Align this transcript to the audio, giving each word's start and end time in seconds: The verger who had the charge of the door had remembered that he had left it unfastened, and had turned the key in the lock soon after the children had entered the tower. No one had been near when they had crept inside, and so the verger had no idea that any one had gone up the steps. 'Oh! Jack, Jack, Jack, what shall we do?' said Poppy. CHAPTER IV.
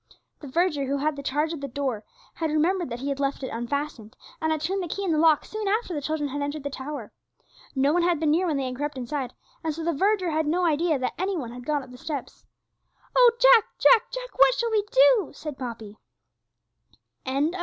The 0.39 0.47
verger 0.47 0.87
who 0.87 0.97
had 0.97 1.15
the 1.15 1.21
charge 1.21 1.53
of 1.53 1.61
the 1.61 1.67
door 1.67 2.03
had 2.33 2.49
remembered 2.49 2.89
that 2.89 3.01
he 3.01 3.09
had 3.09 3.19
left 3.19 3.43
it 3.43 3.49
unfastened, 3.49 4.17
and 4.41 4.51
had 4.51 4.59
turned 4.61 4.81
the 4.81 4.87
key 4.87 5.03
in 5.05 5.11
the 5.11 5.19
lock 5.19 5.45
soon 5.45 5.67
after 5.67 5.93
the 5.93 6.01
children 6.01 6.29
had 6.29 6.41
entered 6.41 6.63
the 6.63 6.71
tower. 6.71 7.13
No 7.75 7.93
one 7.93 8.01
had 8.01 8.19
been 8.19 8.31
near 8.31 8.47
when 8.47 8.57
they 8.57 8.65
had 8.65 8.75
crept 8.75 8.97
inside, 8.97 9.35
and 9.63 9.75
so 9.75 9.83
the 9.83 9.93
verger 9.93 10.31
had 10.31 10.47
no 10.47 10.65
idea 10.65 10.97
that 10.97 11.13
any 11.19 11.37
one 11.37 11.51
had 11.51 11.67
gone 11.67 11.83
up 11.83 11.91
the 11.91 11.99
steps. 11.99 12.47
'Oh! 13.15 13.31
Jack, 13.39 13.65
Jack, 13.77 14.09
Jack, 14.09 14.39
what 14.39 14.55
shall 14.55 14.71
we 14.71 14.81
do?' 14.91 15.33
said 15.35 15.55
Poppy. 15.59 15.99
CHAPTER 17.23 17.49
IV. 17.49 17.53